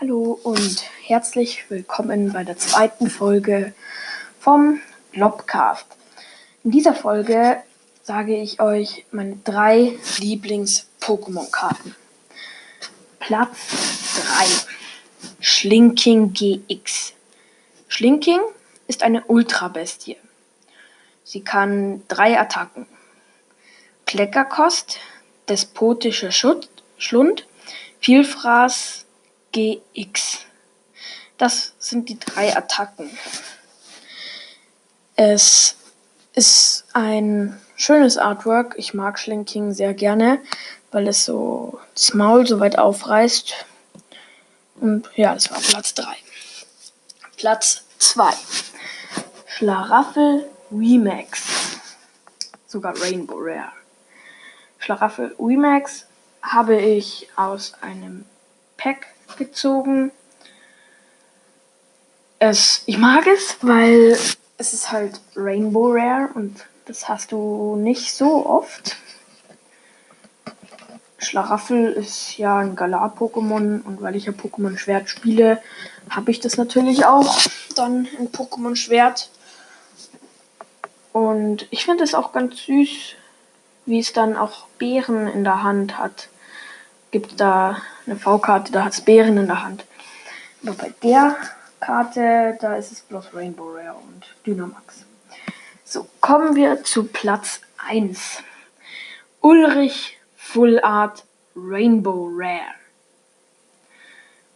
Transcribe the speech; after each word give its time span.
Hallo 0.00 0.40
und 0.44 0.82
herzlich 1.04 1.68
willkommen 1.68 2.32
bei 2.32 2.42
der 2.42 2.56
zweiten 2.56 3.10
Folge 3.10 3.74
vom 4.38 4.80
Blobcast. 5.12 5.84
In 6.64 6.70
dieser 6.70 6.94
Folge 6.94 7.62
sage 8.02 8.34
ich 8.34 8.62
euch 8.62 9.04
meine 9.10 9.36
drei 9.44 9.98
Lieblings-Pokémon-Karten. 10.16 11.94
Platz 13.18 13.58
3. 14.38 14.46
Schlinking 15.38 16.32
GX. 16.32 17.12
Schlinking 17.88 18.40
ist 18.86 19.02
eine 19.02 19.22
Ultrabestie. 19.24 20.16
Sie 21.24 21.42
kann 21.42 22.04
drei 22.08 22.40
Attacken. 22.40 22.86
Kleckerkost, 24.06 24.98
despotischer 25.50 26.32
Schlund, 26.32 27.46
Vielfraß 27.98 29.04
GX. 29.52 30.40
Das 31.38 31.72
sind 31.78 32.08
die 32.08 32.18
drei 32.18 32.56
Attacken. 32.56 33.10
Es 35.16 35.76
ist 36.34 36.84
ein 36.92 37.60
schönes 37.76 38.16
Artwork. 38.16 38.74
Ich 38.76 38.94
mag 38.94 39.18
Schlinking 39.18 39.72
sehr 39.72 39.94
gerne, 39.94 40.40
weil 40.92 41.08
es 41.08 41.24
so 41.24 41.80
das 41.94 42.14
Maul 42.14 42.46
so 42.46 42.60
weit 42.60 42.78
aufreißt. 42.78 43.54
Und 44.76 45.10
ja, 45.16 45.34
das 45.34 45.50
war 45.50 45.58
Platz 45.58 45.94
3. 45.94 46.06
Platz 47.36 47.84
2. 47.98 48.30
Schlaraffel 49.46 50.46
Remax. 50.70 51.42
Sogar 52.66 52.98
Rainbow 53.00 53.36
Rare. 53.38 53.72
Schlaraffel 54.78 55.34
Remax 55.38 56.06
habe 56.42 56.80
ich 56.80 57.28
aus 57.36 57.74
einem 57.82 58.24
Pack 58.76 59.08
gezogen. 59.36 60.10
Es, 62.38 62.82
ich 62.86 62.98
mag 62.98 63.26
es, 63.26 63.56
weil 63.60 64.16
es 64.58 64.72
ist 64.72 64.92
halt 64.92 65.20
Rainbow 65.36 65.92
Rare 65.92 66.30
und 66.34 66.64
das 66.86 67.08
hast 67.08 67.32
du 67.32 67.76
nicht 67.76 68.14
so 68.14 68.46
oft. 68.46 68.96
Schlaraffel 71.18 71.92
ist 71.92 72.38
ja 72.38 72.58
ein 72.58 72.76
Galar-Pokémon 72.76 73.82
und 73.82 74.00
weil 74.00 74.16
ich 74.16 74.24
ja 74.24 74.32
Pokémon 74.32 74.78
Schwert 74.78 75.10
spiele, 75.10 75.62
habe 76.08 76.30
ich 76.30 76.40
das 76.40 76.56
natürlich 76.56 77.04
auch 77.04 77.38
dann 77.76 78.06
in 78.18 78.32
Pokémon 78.32 78.74
Schwert. 78.74 79.30
Und 81.12 81.66
ich 81.70 81.84
finde 81.84 82.04
es 82.04 82.14
auch 82.14 82.32
ganz 82.32 82.56
süß, 82.64 83.14
wie 83.86 83.98
es 83.98 84.12
dann 84.12 84.36
auch 84.36 84.66
Beeren 84.78 85.26
in 85.26 85.44
der 85.44 85.62
Hand 85.62 85.98
hat. 85.98 86.28
Gibt 87.10 87.40
da 87.40 87.82
eine 88.06 88.16
V-Karte, 88.16 88.72
da 88.72 88.84
hat 88.84 88.92
es 88.92 89.00
Beeren 89.00 89.36
in 89.36 89.46
der 89.46 89.64
Hand. 89.64 89.84
Aber 90.62 90.74
bei 90.74 90.92
der 91.02 91.36
Karte, 91.80 92.56
da 92.60 92.76
ist 92.76 92.92
es 92.92 93.00
bloß 93.00 93.34
Rainbow 93.34 93.72
Rare 93.74 93.94
und 93.94 94.24
Dynamax. 94.46 95.04
So, 95.84 96.06
kommen 96.20 96.54
wir 96.54 96.84
zu 96.84 97.04
Platz 97.04 97.60
1. 97.88 98.42
Ulrich 99.40 100.18
Full 100.36 100.80
Art 100.82 101.24
Rainbow 101.56 102.28
Rare. 102.32 102.74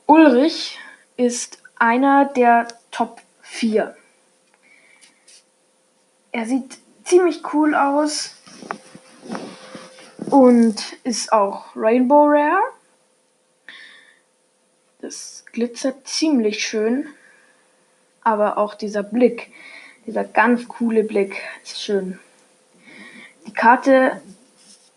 Ulrich 0.06 0.78
ist 1.16 1.58
einer 1.76 2.26
der 2.26 2.68
Top 2.90 3.20
4. 3.42 3.96
Er 6.32 6.46
sieht 6.46 6.78
ziemlich 7.04 7.42
cool 7.52 7.74
aus 7.74 8.36
und 10.34 10.96
ist 11.04 11.32
auch 11.32 11.76
Rainbow 11.76 12.24
Rare. 12.26 12.58
Das 15.00 15.44
glitzert 15.52 16.08
ziemlich 16.08 16.66
schön, 16.66 17.06
aber 18.24 18.58
auch 18.58 18.74
dieser 18.74 19.04
Blick, 19.04 19.52
dieser 20.06 20.24
ganz 20.24 20.66
coole 20.66 21.04
Blick 21.04 21.36
ist 21.62 21.80
schön. 21.80 22.18
Die 23.46 23.52
Karte, 23.52 24.20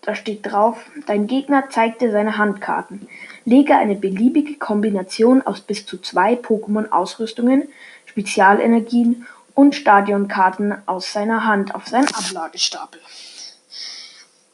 da 0.01 0.15
steht 0.15 0.43
drauf, 0.43 0.83
dein 1.05 1.27
Gegner 1.27 1.69
zeigt 1.69 2.01
dir 2.01 2.09
seine 2.11 2.39
Handkarten. 2.39 3.07
Lege 3.45 3.75
eine 3.75 3.93
beliebige 3.93 4.55
Kombination 4.55 5.43
aus 5.43 5.61
bis 5.61 5.85
zu 5.85 5.99
zwei 5.99 6.33
Pokémon-Ausrüstungen, 6.33 7.69
Spezialenergien 8.07 9.27
und 9.53 9.75
Stadionkarten 9.75 10.75
aus 10.87 11.13
seiner 11.13 11.45
Hand 11.45 11.75
auf 11.75 11.85
seinen 11.85 12.07
Ablagestapel. 12.07 12.99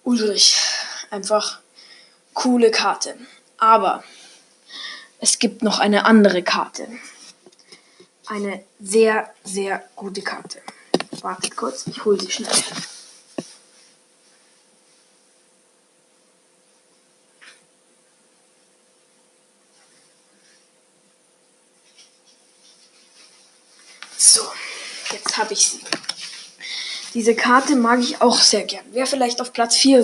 Ulrich, 0.03 0.57
einfach 1.11 1.59
coole 2.33 2.71
Karte. 2.71 3.17
Aber 3.57 4.03
es 5.19 5.39
gibt 5.39 5.61
noch 5.61 5.79
eine 5.79 6.05
andere 6.05 6.43
Karte. 6.43 6.87
Eine 8.27 8.63
sehr, 8.79 9.33
sehr 9.43 9.87
gute 9.95 10.21
Karte. 10.21 10.61
Wartet 11.21 11.55
kurz, 11.55 11.87
ich 11.87 12.03
hole 12.03 12.19
sie 12.19 12.31
schnell. 12.31 12.51
So, 24.17 24.41
jetzt 25.11 25.37
habe 25.37 25.53
ich 25.53 25.69
sie. 25.69 26.02
Diese 27.13 27.35
Karte 27.35 27.75
mag 27.75 27.99
ich 27.99 28.21
auch 28.21 28.39
sehr 28.39 28.63
gern. 28.63 28.85
Wäre 28.91 29.05
vielleicht 29.05 29.39
auf 29.41 29.53
Platz 29.53 29.75
4. 29.75 30.03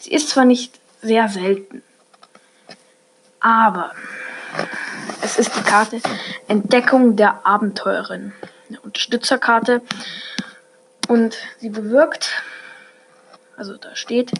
Sie 0.00 0.10
ist 0.10 0.30
zwar 0.30 0.44
nicht 0.44 0.78
sehr 1.00 1.28
selten, 1.28 1.82
aber 3.40 3.92
es 5.22 5.38
ist 5.38 5.54
die 5.56 5.62
Karte 5.62 6.00
Entdeckung 6.48 7.16
der 7.16 7.46
Abenteurerin. 7.46 8.32
Eine 8.68 8.80
Unterstützerkarte. 8.80 9.82
Und 11.06 11.36
sie 11.58 11.70
bewirkt, 11.70 12.42
also 13.56 13.76
da 13.76 13.94
steht, 13.94 14.32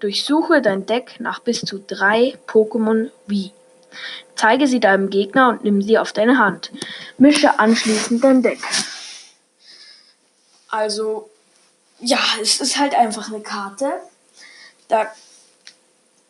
durchsuche 0.00 0.60
dein 0.60 0.86
Deck 0.86 1.20
nach 1.20 1.38
bis 1.38 1.60
zu 1.60 1.78
drei 1.78 2.36
Pokémon 2.46 3.10
wie. 3.26 3.52
Zeige 4.34 4.66
sie 4.66 4.80
deinem 4.80 5.10
Gegner 5.10 5.50
und 5.50 5.64
nimm 5.64 5.82
sie 5.82 5.98
auf 5.98 6.12
deine 6.12 6.38
Hand. 6.38 6.72
Mische 7.16 7.58
anschließend 7.58 8.24
dein 8.24 8.42
Deck. 8.42 8.58
Also, 10.72 11.28
ja, 12.00 12.18
es 12.40 12.60
ist 12.60 12.78
halt 12.78 12.94
einfach 12.94 13.28
eine 13.28 13.42
Karte. 13.42 13.92
Da 14.88 15.06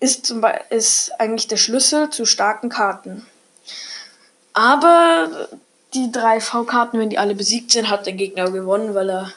ist, 0.00 0.26
zum 0.26 0.40
Beispiel, 0.40 0.76
ist 0.76 1.12
eigentlich 1.20 1.46
der 1.46 1.56
Schlüssel 1.56 2.10
zu 2.10 2.26
starken 2.26 2.68
Karten. 2.68 3.24
Aber 4.52 5.48
die 5.94 6.10
drei 6.10 6.40
V-Karten, 6.40 6.98
wenn 6.98 7.08
die 7.08 7.18
alle 7.18 7.36
besiegt 7.36 7.70
sind, 7.70 7.88
hat 7.88 8.04
der 8.04 8.14
Gegner 8.14 8.50
gewonnen, 8.50 8.96
weil 8.96 9.10
er 9.10 9.32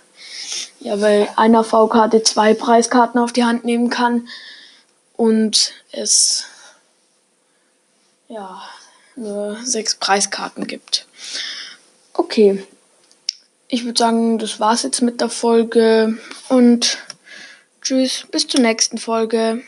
ja 0.79 0.95
bei 0.95 1.29
einer 1.37 1.63
V-Karte 1.63 2.23
zwei 2.23 2.55
Preiskarten 2.55 3.21
auf 3.21 3.31
die 3.31 3.43
Hand 3.43 3.63
nehmen 3.63 3.91
kann 3.91 4.27
und 5.15 5.71
es 5.91 6.45
ja 8.27 8.59
nur 9.15 9.57
sechs 9.63 9.95
Preiskarten 9.95 10.65
gibt. 10.65 11.05
Okay, 12.13 12.65
ich 13.67 13.85
würde 13.85 13.97
sagen, 13.97 14.37
das 14.37 14.59
war's 14.59 14.83
jetzt 14.83 15.01
mit 15.01 15.21
der 15.21 15.29
Folge 15.29 16.17
und 16.49 16.97
tschüss, 17.81 18.25
bis 18.31 18.47
zur 18.47 18.61
nächsten 18.61 18.97
Folge. 18.97 19.63